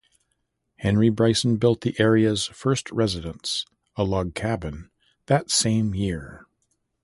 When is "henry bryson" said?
0.77-1.57